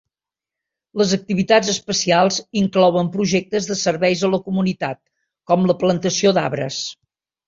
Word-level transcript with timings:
Les 0.99 1.11
activitats 1.17 1.67
especials 1.73 2.39
inclouen 2.61 3.11
projectes 3.15 3.67
de 3.73 3.77
serveis 3.81 4.23
a 4.29 4.31
la 4.37 4.39
comunitat 4.47 4.99
com 5.53 5.69
la 5.73 5.77
plantació 5.85 6.33
d'arbres. 6.39 6.81